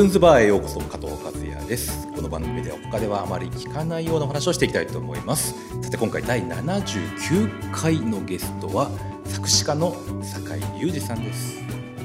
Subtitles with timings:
[0.00, 2.08] カズンズバーへようこそ加藤和也です。
[2.14, 5.54] この番組では他ではあまり聞かないような話をしていきたいと思います。
[5.82, 8.90] さて今回第79回のゲストは
[9.26, 11.58] 作詞家の酒井隆二さんです。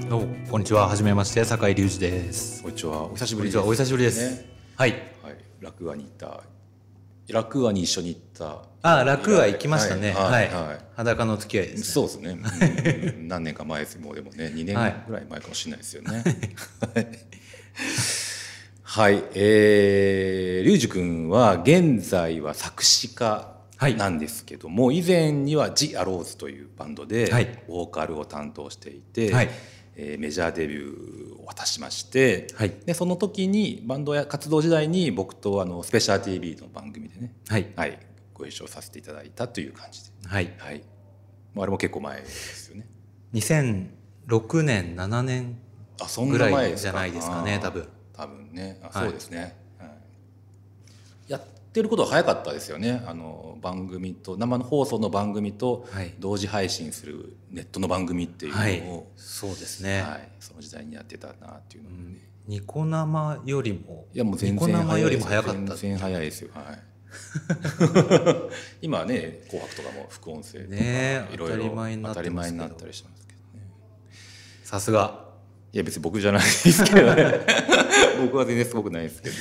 [0.10, 0.90] どうもこんにちは。
[0.90, 2.64] はじめまして、酒井隆二です。
[2.64, 3.04] こんにちは。
[3.06, 3.60] お久しぶりです。
[3.60, 4.30] お久しぶりです。
[4.30, 4.46] ね。
[4.76, 4.92] はい。
[4.92, 5.38] はい。
[5.62, 6.44] 落語に行った。
[7.34, 8.64] 落語に一緒に行った。
[8.82, 10.12] あ、楽は行きましたね。
[10.12, 10.50] ははい。
[10.50, 10.54] い。
[10.54, 10.86] はい。
[10.98, 11.84] 裸の付き合いですね。
[11.86, 13.28] そうですね、うん。
[13.30, 13.98] 何年か前です。
[14.00, 15.04] もうでもね2年はい。
[15.08, 16.12] ぐらい前かもしれないですよね。
[16.94, 17.45] はい
[19.36, 29.50] えー、リュウジ君は現在は作詞家はいなんですけども、以前には「ジ・アローズ」というバンドではいボーカルを担当していて、はい
[29.98, 37.68] えーメジャーデビューを果たしまして、はいでその時にバンドや活動時代に僕とあのスペシャル TV の番組でね、はい。
[37.76, 38.00] はい、
[38.34, 40.54] ご一緒させていただいたという感じで、はい。
[40.58, 40.82] はい、
[41.54, 42.88] まああれも結構前ですよね。
[43.34, 45.65] 2006年、7年。
[46.30, 47.88] ぐらいじゃないですかね多分。
[48.14, 48.80] 多分ね。
[48.84, 49.08] あはい。
[49.08, 49.90] そうですね、はい。
[51.28, 51.42] やっ
[51.74, 53.04] てることは早かったですよね。
[53.06, 56.14] あの番組と生の放送の番組とはい。
[56.20, 58.82] 同時配信するネットの番組っていうはい。
[58.82, 59.12] のを、。
[59.16, 60.02] そうですね。
[60.02, 60.30] はい。
[60.40, 64.06] その時代にやってたなっていうのをね、ニコ生よりも。
[64.14, 65.76] いやもう全ニコ然生よりも早早かった。
[65.76, 66.50] 全然早いですよ。
[66.54, 66.96] はい。
[68.82, 70.76] 今はね「紅白」とかも副音声とか
[71.34, 71.58] いろいろ
[72.10, 73.68] 当たり前になったりしますけどね。
[74.64, 75.25] さすが。
[75.76, 77.34] いや別に僕じゃないですけどね。
[78.24, 79.36] 僕は全然すごくないですけど。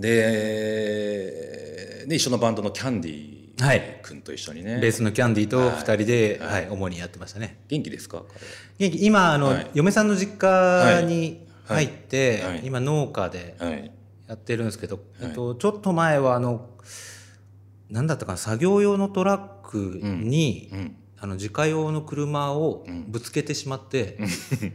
[0.00, 4.00] でで一緒のバンドのキャンディはい。
[4.02, 7.60] 君と一緒にね、ベースのキャンディーと二人で、ははいい、主にやってましたね。
[7.68, 8.24] 元気ですか？
[8.78, 11.86] 元気今、あのはい、嫁さんの実家にはい。
[11.86, 13.54] 入ってはい、今農家で。
[13.58, 13.90] はい。
[14.28, 15.28] やってるんですけど、はい。
[15.28, 16.68] えっと、ちょっと前はあの
[17.88, 23.04] 何だったかな作業用のトラックに、うんあの自家用の車をん。
[23.06, 24.18] ぶつけてしまって、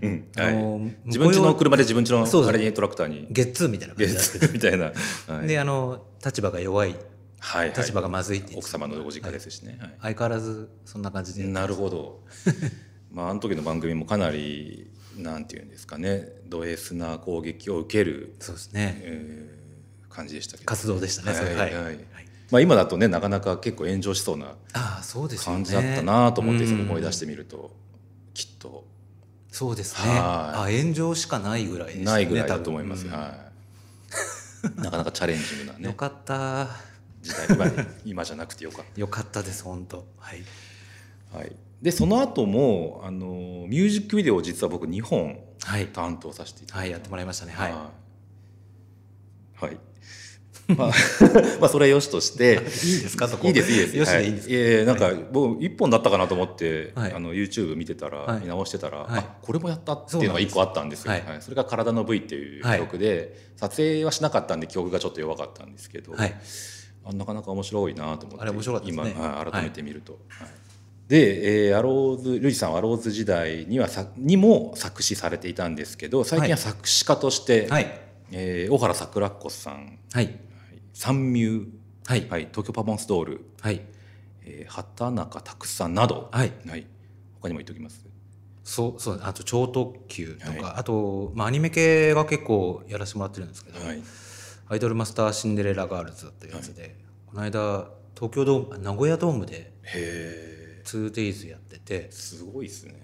[0.01, 0.27] うん。
[0.37, 3.27] あのはい、自分家の車で自分家のあれにトラクターに。
[3.29, 4.93] ゲッツーみたいな感ゲじなんですけッツみたいな、
[5.35, 5.47] はい。
[5.47, 6.91] であの立場が弱い。
[6.91, 6.99] はい
[7.39, 7.77] はい。
[7.77, 9.93] 立場がまずいって奥様のご実家ですしね、はい。
[10.01, 12.23] 相変わらずそんな感じでなるほど。
[13.11, 16.29] まああの時の番組もかなりなんていうんですかね。
[16.47, 19.01] ド S な攻撃を受ける、そうですね。
[19.03, 19.57] えー
[20.17, 20.65] 感じでしたけど。
[20.65, 21.73] 活動でしたねはいはい。
[21.75, 21.99] はい
[22.51, 25.57] まあ、今だとねなかなか結構炎上しそうなああそうですよね。
[25.57, 27.71] 感じだったなと思って、思い出してみると
[28.33, 28.85] きっと。
[29.51, 30.11] そうですね。
[30.11, 33.11] はあ炎上しかないぐらいでねないぐらいだと思います、うん。
[33.11, 33.49] は
[34.77, 35.85] い、なかなかチャレンジングなね。
[35.87, 36.67] よかった。
[37.21, 40.05] 時代今今じゃなくてよかっ よかったです本当。
[40.17, 40.43] はい。
[41.31, 45.87] た、はい、でその後もあのミュージックビデオを実は僕2本はい。
[45.87, 47.53] 担当させていただはいやってもらいましたね。
[47.53, 47.71] はい。
[47.71, 47.91] は
[49.63, 49.65] い。
[49.65, 49.79] はい。
[50.75, 50.87] まあ、
[51.61, 52.53] まあそれはよしとして。
[52.53, 53.47] いいんですかそこ。
[53.47, 53.97] いいですいいです。
[53.97, 54.53] よしはでいいんですか？
[54.53, 54.57] い。
[54.57, 57.13] やいやなんか僕一本だったかなと思って、はい。
[57.13, 58.41] あの YouTube 見てたら、はい。
[58.41, 59.19] 見直してたら、はい。
[59.19, 61.11] あこれもやったっていうのが一個あったんですよ。
[61.11, 61.23] はい。
[61.39, 66.35] それが体の部位っていう記録で、撮影はしなかったんで記憶がちょっと弱かったんですけど、はい。
[67.05, 69.13] あなかなか面白いなと思ってあれ面白かったですね。
[69.15, 70.19] 今、はい改めて見ると。
[70.27, 70.47] はい。
[71.07, 77.87] で、えーアローズルイジさんはアローズ時代にはさにも作詞されていたんですけど最近は作詞家として、はい。
[78.33, 80.37] えー小原桜子さんはい
[80.97, 81.45] 三ミ
[82.07, 82.27] はい。
[82.27, 83.81] はい、東京パフォーマンスドール、はい。
[84.43, 86.51] えー、畑中拓さんなど、はい。
[87.39, 88.03] 他にも言っておきます。
[88.63, 90.61] そうそうあと超特急とか、はい。
[90.77, 94.01] あと、まあ、アニメ系が結構やらせてもらってるんですけど、はい、
[94.69, 96.95] アイドルマスターシンデレラガールズっていうやつで、
[97.27, 102.95] この間東京ドームあ名古屋ドームでへ 2days やっててえ、すごいですね。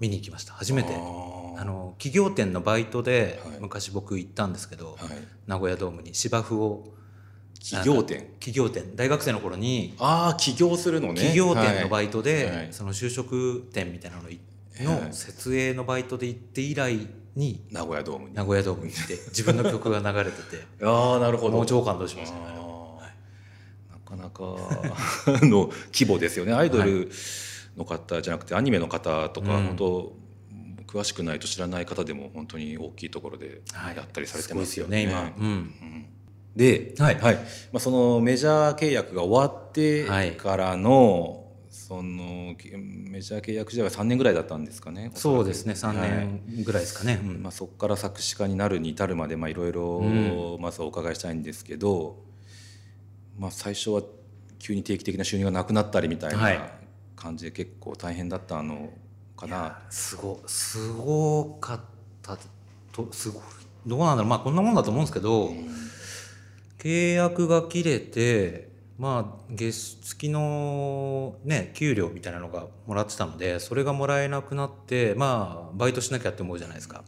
[0.00, 0.52] 見に行きました。
[0.52, 0.92] 初めて。
[0.92, 3.58] あの企業店のバイトではい。
[3.60, 6.92] 昔僕行ったんですけど、はい、名古屋ドームに芝生を
[7.60, 8.26] 企業店。
[8.40, 8.96] 企業店。
[8.96, 11.14] 大学生の頃にああ、起業するのね。
[11.14, 12.68] 企業店のバイイトで、はい。
[12.70, 14.40] その就職店みたいなのい
[14.78, 15.02] はい。
[15.06, 16.98] の設営のバイトで行って以来
[17.34, 18.34] に名古屋ドームに。
[18.34, 21.56] 名古屋ドームに行って自分の曲が流れてて ああ、なるほど。
[21.56, 22.44] もう超感動しましたね。
[22.46, 24.16] あー。
[24.16, 24.42] なかなか
[25.46, 26.52] の規模ですよね。
[26.52, 27.10] アイドル
[27.76, 29.66] の方じゃなくてアニメの方とか、うん。
[29.68, 30.16] 本当
[30.86, 33.96] 詳しくないと知らない方でも本当に大きいところではい。
[33.96, 34.64] やったりされてまよね。
[34.64, 36.06] ですすよね今、うん、
[36.58, 37.14] で、はい。
[37.14, 37.30] ま
[37.74, 45.12] あ、そのメジャー契約が終わってからの、そのきメジャー契約時代は3年ぐらいだったんですかね。
[45.14, 45.74] そうですね。
[45.74, 46.40] 3はい。
[46.48, 47.42] 年ぐらいですかね、うん。
[47.44, 52.16] まあ、そこから作詞家になるに至るまでまあいろいろまずはお伺いしたいんですけど、
[53.38, 54.02] まあ、最初は
[54.58, 56.58] 急に定期的な収入がなくなったりみたいはい。
[56.58, 56.68] な
[57.14, 58.90] 感じで結構大変だったの
[59.36, 59.78] かな。
[59.90, 61.80] すごすごかっ
[62.20, 62.36] た
[62.92, 63.42] とすごい。
[63.86, 64.30] どうなんだろう。
[64.30, 65.52] まあこんなもんだと思うんですけど、
[66.78, 77.04] 契約が切れてまあ月月のね給料みたいなのがもらってたのでそれがもらえなくなってまあバイトしなきゃって思うじゃないですか。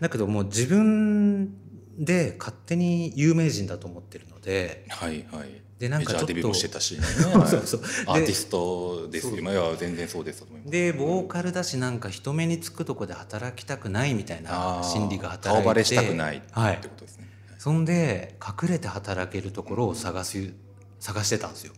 [0.00, 1.54] だけどもう自分
[1.96, 5.62] で勝手に有名人だと思ってるのではいはい。
[5.78, 7.02] でなんかちょっとデビューもしてたし、ね。
[7.02, 7.80] そうそう。
[8.06, 10.70] アーティストですよ、まあ、いや全然そうですと思います。
[10.70, 17.28] でボーカルだしなんか人目につくとこで働きたくないみたいな心理が働いて顔バレしたくないってはいことですね、
[17.62, 20.52] そんで隠れて働けるところを探す
[20.98, 21.72] 探してたんですよ。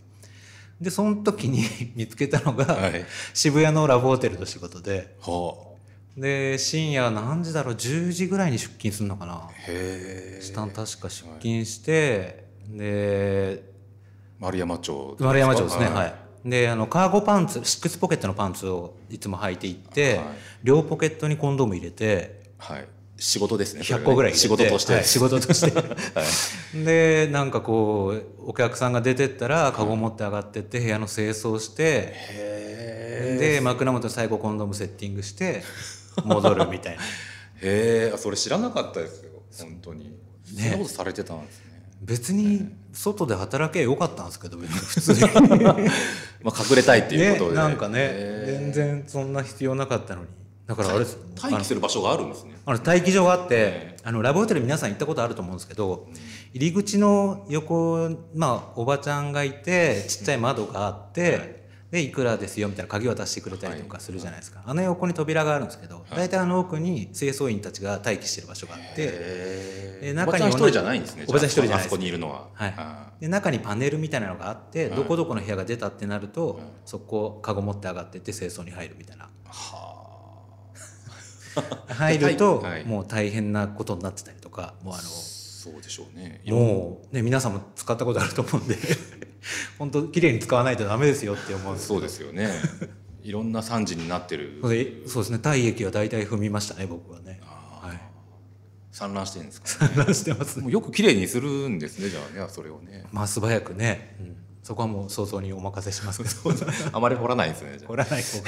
[0.80, 1.62] でその時に
[1.94, 3.04] 見つけたのが、はい。
[3.34, 5.14] 渋谷のラブホテルの仕事で。
[5.20, 5.74] は
[6.16, 9.34] で深夜何時だろう？10時ぐらいに出勤するのかな？
[9.34, 10.40] あへえ。
[10.40, 13.62] スタン確か出勤して、で
[14.38, 16.14] 丸山町丸山町ですねはい。
[16.48, 20.26] であのカーゴパンツシックスポケットのパンツをいつも履いていって、はい。
[20.62, 25.78] 両ポケットにコンドーム入れてはい仕事ですねそれは100ね個ぐらい仕事として、はい仕事として。
[25.78, 26.84] はい。
[26.84, 35.62] でなんかこうお客さんが出てったらカゴ持って上がってって部屋の清掃してへで枕元に最後コンドームセッティングして
[36.24, 37.02] 戻るみたいな。
[37.62, 41.64] えへえあそれ知らなかったですよ本当に、そんなことされてたんですね。
[42.02, 45.20] 別に外で働けばよかったんですけど別に普通に。
[46.42, 50.28] まあ隠れたいっていうことで、ね、なんかねへ全然そんな必要なかったのに
[50.66, 51.04] だからあれ
[51.40, 52.56] 待機する場所があるんですね。
[52.64, 56.08] あの待機場があってあのラブホテル皆さん行ったことあると思うんですけど
[56.54, 64.62] 入り口の横まあおばちゃんがいてちっちゃい窓があってでいくらですよみたいな鍵渡してくれたりとかするじゃないですか。
[64.64, 69.04] あの横に扉があるんですけど大体あの奥に清掃員たちが待機してる場所があってへ
[70.02, 72.48] でえおばちゃん一人じゃないんですねおばちゃん一人じゃないですあそこにいるのは。
[72.54, 72.74] はい。
[72.76, 79.24] あで中にパネルみたいなのがあってどこどこの部屋が出たってなるとそこカゴ持って上がってって清掃に入るみたいな。
[79.24, 79.83] ーは
[81.88, 82.84] 入るとはい。
[82.84, 86.40] もう大変なことになってたりとかもうああそうでしょうね。
[86.46, 88.76] のもうね皆さんも使ったことあると思うんで
[89.78, 92.50] 本当綺麗に使わないとダメですよって思うそうですよね。
[93.22, 94.60] いろんな惨事になってる。
[94.62, 95.38] でそうですね。
[95.38, 97.40] 体液は大体踏みましたね僕はね。
[97.42, 98.00] はい。
[98.92, 100.62] 散乱してるんですか、ね、散乱してますね。
[100.62, 103.06] もうよく綺麗にするんですねじゃあねそれをね。
[103.12, 106.56] まあ素早くね、うんそこはもう想像にお任せしますけど。
[106.92, 108.44] あまり掘らないですね掘らない方が。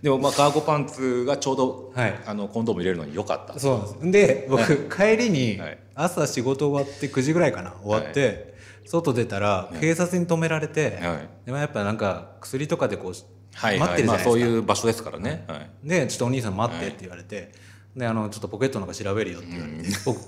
[0.00, 2.20] でもまあカーゴパンツがちょうど、はい。
[2.24, 3.60] あのコンドーム入れるのに良かった。
[3.60, 4.46] そうなんです。
[4.46, 5.78] で僕帰りにはい。
[5.94, 8.54] 朝仕事終わって9時ぐらいかな終わって、
[8.86, 11.28] 外出たら警察に止められて、はい。
[11.44, 13.12] でもやっぱなんか薬とかでこう、
[13.54, 15.70] はい待ってるじゃないですか、まあ、そういう場所ですからね、はい。
[15.84, 17.52] でちょっとお兄さん待ってって言われて、
[17.94, 20.18] であのちょっとポケットの中調べるよって言われて、僕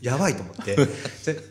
[0.00, 0.76] やばいと思って。
[0.76, 0.86] で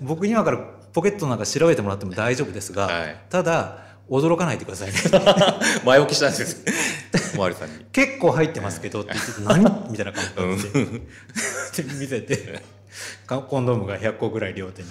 [0.02, 3.18] 僕今からポケットの中調べてもらっても大丈夫ですが、はい。
[3.30, 4.94] ただ驚かないでくださいね。
[5.86, 7.86] 前置きしたんですりさんに。
[7.92, 9.92] 結構入ってますけどって言って何？
[9.92, 10.24] みたいな感
[10.58, 10.64] じ
[11.84, 12.62] で、で見せて
[13.26, 14.90] かコンドームが100個ぐらい両手に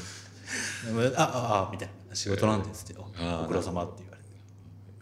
[1.16, 4.32] 「あああみたいな「仕事なんです」って「ああご苦労様」って言われて。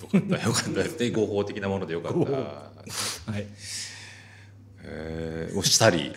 [0.00, 0.82] よかったよかった。
[0.82, 2.18] ですね合法的なものでよかった。
[2.18, 3.46] はい、
[4.82, 6.12] えー、押したり。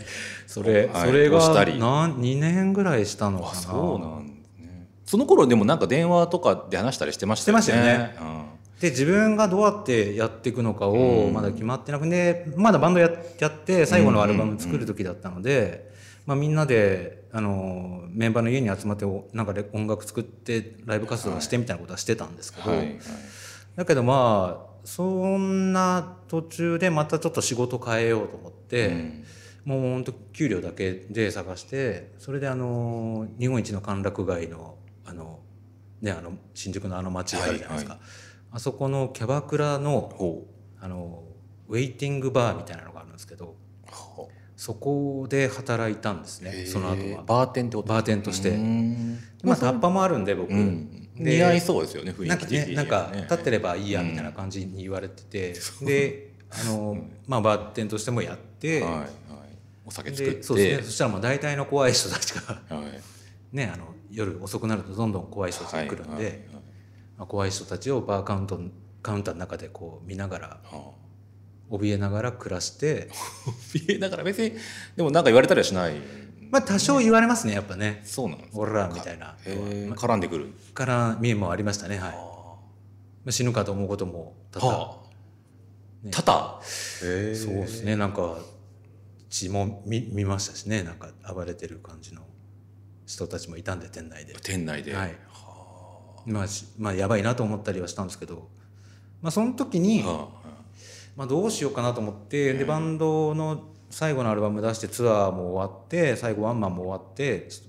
[0.47, 1.07] それ、はい。
[1.07, 1.79] それが押したり。
[1.79, 3.51] なん2年ぐらいしたのかな。
[3.51, 4.32] あそうなん
[5.13, 7.61] その頃でもなんか電話とかで話したりしてましたよね。
[7.61, 7.83] してまし
[8.15, 8.45] たよね。
[8.81, 15.91] で自分がどうやってやっていくのかをまだ決まってなくてまだバンドややって最後のアルバム作る時だったので、
[16.25, 22.99] まあ、みんなであのメンバーの家に集まっておなんかレ音楽作ってライブ活動をしてみたいなことはしてたんですけど、はいはい。
[23.75, 29.23] だけどまあそんな途中でまたちょっと仕事変えようと思って、うん。
[29.65, 35.39] もう本当給料だけで探してそれであの日本一の歓楽街のあの、
[36.01, 37.99] ね、あの新宿のあの街があるじゃないですか、は
[38.51, 40.47] あそこのキャバクラのほ
[40.79, 41.23] あの
[41.67, 43.55] ウェイティングバーみたいなのがあるんですけど
[44.55, 47.23] そこで働いたんですうねその後は。
[47.23, 48.51] バーテンってことバーテンとして。
[48.51, 49.19] うん。
[49.43, 51.09] まあタッパもあるんで僕、うん。
[51.15, 52.75] で似合いそうですよね雰囲気的にはね。
[52.75, 55.55] なんか立ってればいいやみたいな感じに言われてて、
[55.85, 59.09] であの、まあ、バーテンとしてもやって、はいはい。
[59.85, 60.35] お酒作って。
[60.37, 60.83] でそうですね。
[60.83, 63.01] そしたらもう大体の怖い人たちがはい。
[63.51, 66.47] ねあの夜遅くなるとどんどん怖い人たちが来るんで、
[67.17, 68.59] まあ、怖い人たちをバーカウント
[69.01, 70.91] カウンターの中でこう見ながらは
[71.71, 73.09] 怯えながら暮らして
[73.47, 74.53] あ見えながら別に
[74.95, 75.95] でもなんか言われたりはしない？
[76.51, 78.01] まあ多少言われますねやっぱね。
[78.05, 79.35] そうなんです「オラ」みたいな。
[79.45, 79.93] へー。
[79.95, 80.53] 絡んでくる？
[80.73, 82.17] から見えもありましたねはい、ま
[83.27, 85.01] あ、死ぬかと思うことも多々、は
[86.05, 86.09] あ。
[86.11, 86.61] 多々？
[87.35, 87.95] そうですね。
[87.95, 88.37] なんか
[89.31, 90.83] 血も見見ましたしね。
[90.83, 92.21] なんか暴れてる感じの
[93.05, 94.35] 人たちもいたんで店内で。
[94.41, 94.95] 店内で。
[94.95, 95.15] はい。
[96.25, 98.47] まあしまあやばいなと思ったりはしたんですけど
[99.21, 100.29] まあその時に、は
[101.15, 107.61] まあ、どうしようかなと思ってでバンドの最後のアルバム出してツアーも終わって最後ワンマンも終わってし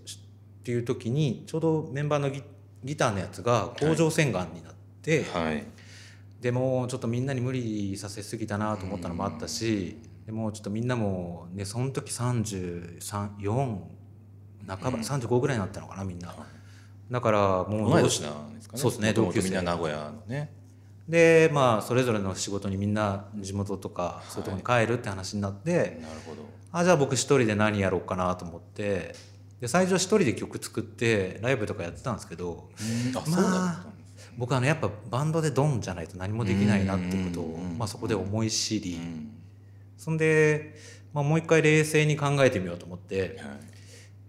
[0.61, 2.43] っていう時にちょうどメンバーのギ
[2.83, 5.65] ギターのやつが甲状腺がんになって、はい。
[6.41, 13.79] でもちょっとみんなに無理させすぎたなと思ったのもあったし、でもちょっとみんなもねその時34
[14.67, 16.35] 半ば、35ぐらいになったのかなみんな。
[17.11, 18.81] だからもう同い年なんですかね。
[18.81, 19.49] そうですね同級生。
[19.49, 20.53] みんな名古屋のね。
[21.09, 26.43] でまあそれぞれの仕事にみんな地元とかそういうところに帰るって話になって、なるほど。
[26.73, 29.15] あじゃあ僕一人で何やろうかなと思って。
[29.61, 33.17] で最初は一人で曲作ってライブとかやってたんですけどうん。
[33.17, 33.87] あまあ
[34.37, 37.79] 僕あのやっぱバンドでドンじゃないと何もできないなってことをうん。
[37.79, 38.95] まあそこで思い知り。
[38.95, 39.31] うん。
[39.97, 40.75] そんで、
[41.13, 43.74] まあ、もう一回冷静に考えてみようと思って、はい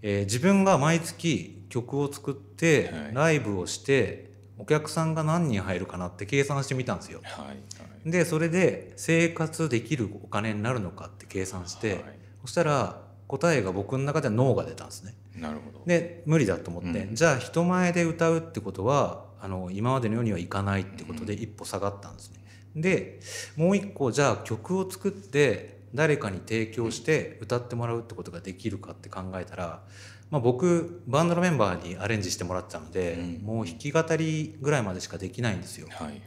[0.08, 7.22] えー自分が毎月曲を作ってはいライブをしてお客さんが何人入るかなって計算してみたんですよ。
[7.24, 7.58] はいはい
[8.06, 12.04] でそれで生活できるお金になるのかって計算して、はい
[12.42, 15.16] そしたら答えが僕の中ではノーが出たんですね。
[15.36, 22.46] なるほどで無理だと思って、うんじゃあ人前で歌うってことはあの今までのようにはいかないってことで一歩下がったんですね。
[22.76, 23.20] で
[23.56, 29.84] もう一個じゃあ曲を作って誰かに提供して歌ってもらうってことができるかって考えたら、
[30.30, 33.46] まあ、僕バンドのメンバーにアレンジしてもらってたので、うん。
[33.46, 35.88] もう弾き語りぐらいまでしかできないんですよ。
[35.92, 36.18] はいはい。
[36.18, 36.20] っ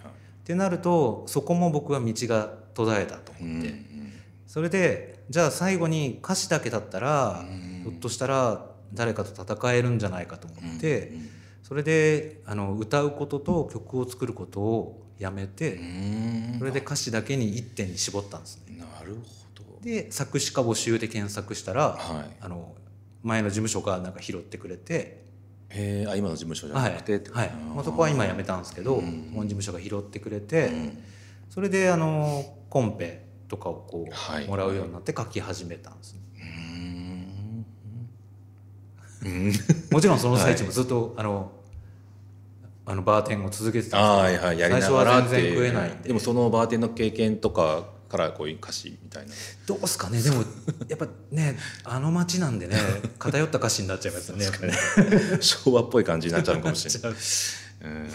[0.44, 3.74] てなるとそこも僕は道が途絶えたと思って、
[4.46, 7.82] それでじゃあ最後に歌詞だけだったら、うん。
[7.82, 11.28] ひょっとしたら誰かと戦えるんじゃないかと思って、うん。
[11.62, 16.56] それであの歌うことと曲を作ることをやめて、うん。
[16.58, 18.78] それで歌詞だけに一点に絞ったんですね。
[18.78, 19.47] なるほど
[19.82, 22.36] で作詞家募集で検索したら、はい。
[22.40, 22.74] あの
[23.22, 25.24] 前の事務所がなんか拾ってくれて、
[25.70, 27.16] えー、あ今の事務所じゃはないくて？
[27.16, 29.30] ってことはいまあ、そこは今辞めたんですけど、うん。
[29.34, 30.98] 本事務所が拾ってくれて、うん。
[31.50, 34.46] それであのコンペとかをこう、はい。
[34.46, 36.20] もらうようになって書き始めたんですね。
[39.24, 39.30] うん。
[39.30, 39.52] うん。
[39.90, 41.52] もちろんその最中もずっと、あの
[42.86, 44.70] あのバーテンを続けてたんですけどはいはい。
[44.70, 46.08] 最初は全然食えないんで。
[46.08, 49.32] でもそのバーテンの経験とかからこういう歌詞みたいな。
[49.66, 50.22] どうすかね。
[50.22, 50.44] でも
[50.88, 52.76] やっぱねあの街なんでね
[53.18, 54.44] 偏った歌詞になっちゃいますよね。
[55.40, 57.12] 昭和っぽい感じになっちゃうのかもしれない。
[57.12, 57.88] う。
[57.88, 58.08] ん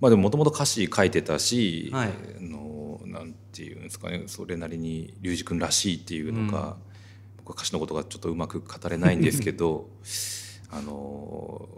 [0.00, 2.08] まあでももともと歌詞書いてたし、はい。
[2.08, 6.76] あのなんていうんですかねそれなりに龍二君らしいっていうのが、
[7.38, 9.88] 僕は歌詞のことがちょっとうまく語れないんですけど
[10.70, 11.68] あの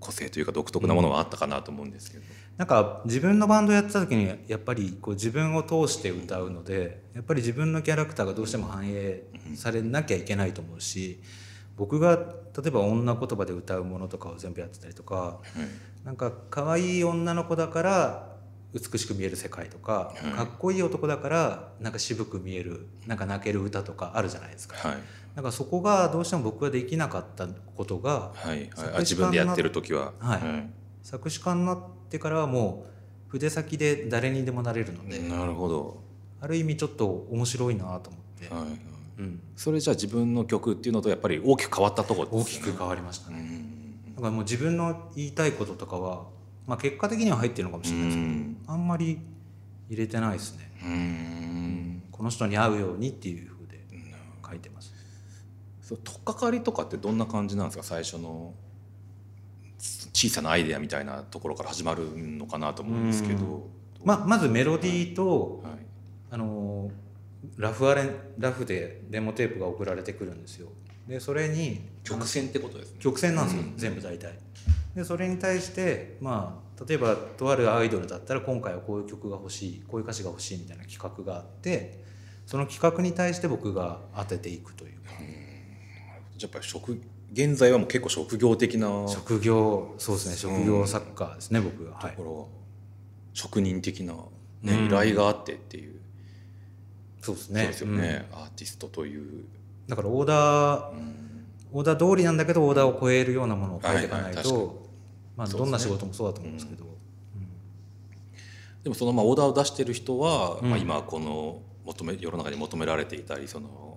[0.00, 2.24] 個性というか独特なものはあったかなと思うんですけど、
[2.58, 9.22] なんか自分のバンドやってた時にやっぱりこう自分を通して歌うのでやっぱり自分のキャラクターがどうしても反映
[9.54, 11.20] されなきゃいけないと思うし
[11.76, 12.24] 僕が例
[12.66, 15.38] えば女言葉で歌うものとかを全部やってたりとか
[16.04, 18.28] なんか可愛い女の子だから
[18.74, 20.32] 美しく見える世界とか、はい。
[20.32, 24.76] かっこいい男だからなんか渋く見えるなんか泣ける歌とかあるじゃないですか。
[24.76, 24.98] はい。
[25.34, 28.32] なんかそこがどうしても僕ができなかったことが
[28.98, 30.70] 自分でやってる時は、はい
[31.02, 32.86] 作詞家になってからはも
[33.28, 36.02] う筆先で誰にでもなれるので、なるほど、
[36.40, 38.70] ある意味ちょっと面白いなと思って、はいはい、
[39.18, 43.38] うん、それじゃあ自分の曲っていうのとやっぱり大きく変わったところ大きく変わりましたね。
[43.38, 43.74] うん
[44.18, 46.24] だからもう自分の言いたいこととかは、
[46.66, 48.56] まあ、結果的には入ってるのかもしれないですけど、うん。
[48.66, 49.20] あんまり
[49.88, 50.72] 入れてないですね。
[50.84, 52.02] うん。
[52.10, 53.84] この人に合うようにっていう風で
[54.44, 54.92] 書いてます。
[55.82, 57.84] そう取っかかりとかってどんな感じなんですか？
[57.84, 58.54] 最初の
[60.18, 63.68] 小さなアイデアみたいなところから始まるのかなと思うんですけど、
[64.02, 65.72] ままずメロディーと、はい、
[66.32, 66.90] あの
[67.56, 70.70] ラフアレンラフでデモテープが送られてくるんですよ。
[71.06, 72.96] でそれに曲線ってことですね。
[72.98, 73.76] 曲線なんですよ、うん。
[73.76, 74.36] 全部大体。
[74.96, 82.02] でそれに対してまあ例えばとあるアイドルだったら今回はこういう曲が欲しいこういう歌詞が欲しいみたいな企画があって
[82.44, 85.22] その企画に対して僕が当てていくというか、じゃあ
[86.42, 87.00] やっぱり職
[87.32, 92.14] 現在はもう結構職業的なと職業そうですね職業作家ですね、僕がはい。
[92.16, 92.48] ころ、
[93.34, 94.14] 職人的な、
[94.62, 94.86] ねうん。
[94.86, 96.00] 依頼があってっていう、
[97.20, 97.66] そうですね。
[97.66, 99.48] ですよね、アーティストという、うん
[99.88, 101.46] だからオーダーうん。
[101.72, 104.44] オーダー通りなんだけどオーダーを超えるようなものを書いていかないはいはい
[105.34, 106.84] まあ、どんな仕事もそうだと思うんですけど、
[108.82, 110.70] でもそのまあオーダーを出してる人は、うん。
[110.70, 113.87] まあ、今この求め世の中に求められていたりその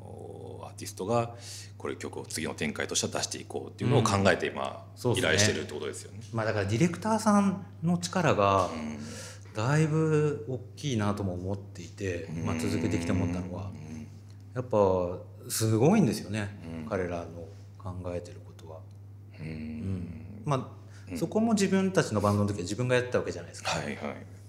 [0.82, 1.36] ティストが
[1.78, 5.34] これ曲を次の展開としては出していこうっていうのを考えて今、そうですね。
[5.34, 6.20] 依頼してるってことですよね。
[6.34, 8.98] まあだからディレクターさんの力がうん。
[9.54, 13.70] だいぶ大きいなとも思っていて、まあ、続けてきて思ったのは。
[14.56, 15.20] やっぱ
[15.50, 16.90] すごいんですよね、うん。
[16.90, 17.26] 彼らの
[17.78, 18.80] 考えてることは。
[19.40, 19.48] うん。
[19.48, 20.42] うん。
[20.46, 21.18] まあうん。
[21.18, 23.98] そこも自分たちのバンドの時は自分がやってたわけじゃないですか、はいはい。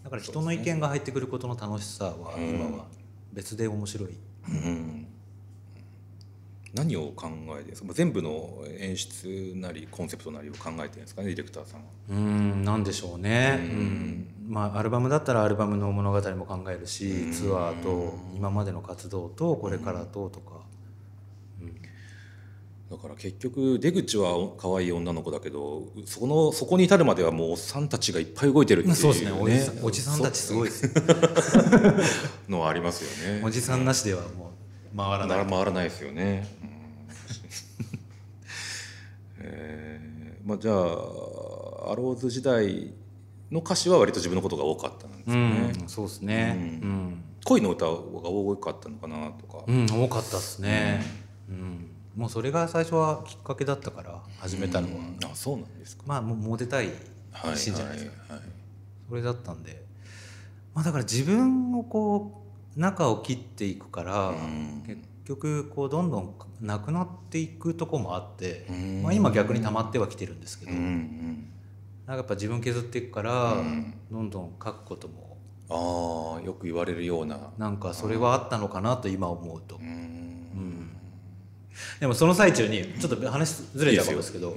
[0.04, 2.84] だから人の意見が入ってくることの楽しさはうん今は
[3.32, 4.16] 別で面白い、
[4.48, 5.01] うん
[6.74, 7.28] 何を考
[7.60, 7.92] えですか？
[7.92, 11.28] 全部の演出なりコンセプトなりを考えてるんですかね？
[11.28, 11.86] ディレクターさんは。
[12.10, 13.68] うんなんでしょうね、うん。
[13.68, 14.26] うん。
[14.48, 17.32] まあ、アルバムだったらアルバムの物語も考えるし、うん。
[17.32, 20.62] ツアーと今までの活動とこれからととか、
[22.90, 29.32] だから結局出口は可愛い女の子だけどそこのそこに至るまではもうおっさんたちがいっぱい動いてるっていう、そうですね。
[29.32, 30.90] おじさんおじさんたちすごいですよ
[32.50, 33.40] のはありますよね。
[33.44, 34.52] おじさんなしではも
[34.94, 35.44] う回らない。
[35.44, 36.46] な回らないですよね。
[36.62, 36.72] うん
[39.44, 40.74] えーまあじゃあ
[41.92, 42.92] アローズ時代
[43.50, 45.84] の歌詞は割と自分のことが多かったんですうよね。
[45.84, 46.80] んそうですね。
[46.82, 49.64] ううん、恋の歌が多かったのかなとか。
[49.66, 51.02] うん多かったですね、
[51.48, 51.88] うん。
[52.16, 55.16] もうそれが最初はきっかけだったから始めたのは、うん。
[55.24, 56.02] あそうなんですか。
[56.06, 56.88] まあもうモテたい
[57.30, 58.48] はいシーンじゃないですか、はいはい。
[59.08, 59.82] それだったんで。
[60.74, 62.42] まあだから自分をこ
[62.76, 64.82] う中を切っていくから、うん。
[64.86, 69.02] 結局こうどんどんなくなっていくとこもあって、うん。
[69.02, 71.46] まあ、今逆に溜まってはきてるんですけど、なん
[72.06, 73.94] かやっぱ自分削っていくから、うん。
[74.10, 75.32] どんどん書くことも
[75.70, 77.52] ああよく言われるような。
[77.58, 79.78] なんかそれはあったのかなと今思うと、う
[82.00, 84.56] でもその最中にちょっと話ずれちゃうかもですけど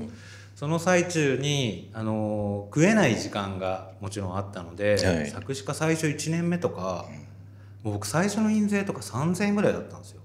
[0.55, 5.27] その最中に、あのー食えない時間がもちろんあったので、はい。
[5.27, 7.05] 作詞家最初1年目とか、
[7.83, 10.21] もう僕最初の印税とか3,000円ぐらいだったんですよ。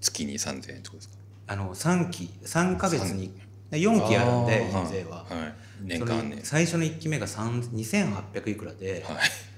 [0.00, 1.14] 月に三千円ってことですか？
[1.48, 3.32] あの3期3ヶ月に
[3.70, 5.18] 4期あるんで印税は。
[5.18, 5.54] はい。
[5.82, 6.44] 年そ間ねれ。
[6.44, 9.16] 最初の1期目が3 2800いくらで、はい。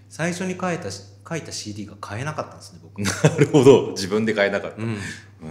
[0.08, 3.00] 最初に書いた書いた CD が買えなかったんですね僕。
[3.02, 4.82] なるほど自分で買えなかった。
[4.82, 4.98] うんうん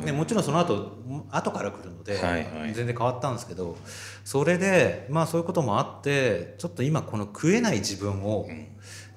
[0.05, 0.99] でもちろんその後
[1.31, 3.77] 後から来るので、はいはい全然変わったんですけど
[4.23, 8.67] それでまあそういうこともあってちょっと今この食えない自分をうん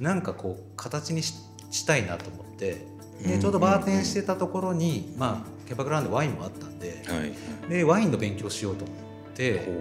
[0.01, 1.35] なんかこう形にし
[1.71, 7.69] したいなと思ってうんでちょうどバーテンしてたところに、まあ、キャバクラなんでワインもあったんではい。
[7.69, 8.97] でワインの勉強しようと思っ
[9.35, 9.73] てこ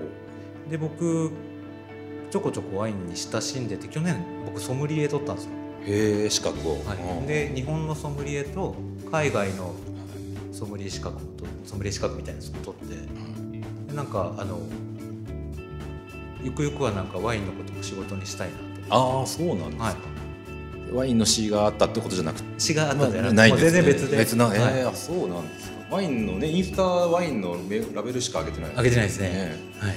[0.70, 1.32] で僕
[2.32, 5.52] ちょこちょこワインに親しんでて去年僕ソムリエ取ったんですよ。
[5.86, 6.72] うへえ資格を。
[6.86, 8.76] はいうんで日本のソムリエと
[9.12, 9.74] 海外の
[10.52, 12.96] ソムリエ資格もとソムリエ資格みたいなやつも取って
[13.92, 14.60] でなんかあの
[16.44, 19.20] ゆくゆくはなんかワインのことも仕事にしたいなと。
[19.20, 19.84] ああそうなんですか。
[19.84, 19.96] はい
[20.94, 22.60] ワインの詩があったってことじゃなくて。
[22.60, 24.18] 詩があったんじゃなくて、ないんです、ね、もう全然別で。
[24.18, 24.74] 別な、えはい。
[24.84, 25.74] ーあそうなんですか。
[25.92, 28.72] ワインのねインスタワインのメラベルしか上げてない。
[28.76, 29.56] 上げてないですね。
[29.80, 29.96] はい、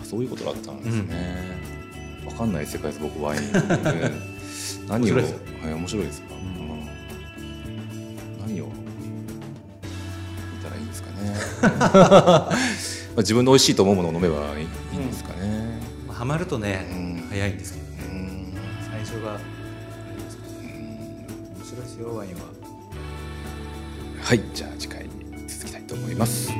[0.00, 1.58] あそういうことだったんですね、
[2.26, 3.52] わかんない世界です僕ワイン、 ね、
[4.88, 5.14] 何を？
[5.14, 5.38] 面白いですよ。
[5.62, 6.38] はい面白いですか、ん。
[6.38, 6.88] うん。
[8.46, 8.66] 何を？
[8.66, 8.72] 見
[10.62, 11.34] たらいいんですかね。
[11.80, 12.50] まあ
[13.16, 17.26] 自分の美味しいと思うものを飲めばいいいいんですかね、まあ、ハマるとね、うん。
[17.30, 17.79] 早いんです
[19.10, 19.38] 最初があ
[20.16, 22.42] れですか、ね面白いですよワインは。
[24.22, 26.52] はいじゃあ次回に続きたいと思います。